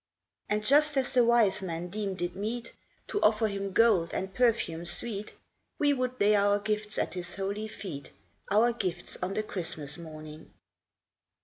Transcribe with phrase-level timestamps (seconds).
[0.49, 0.81] THE STAR.
[0.81, 2.73] 231 And just as the wise men deemed it meet
[3.09, 5.35] To offer him gold and perfumes sweet,
[5.77, 8.09] We would lay our gifts at his holy feet,
[8.51, 10.51] Our gifts on the Christmas morning.